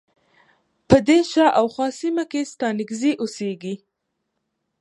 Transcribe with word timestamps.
په 0.87 0.97
دې 1.07 1.19
شا 1.31 1.47
او 1.59 1.65
خواه 1.73 1.93
سیمه 2.01 2.23
کې 2.31 2.49
ستانکزی 2.53 3.11
اوسیږی. 3.21 3.75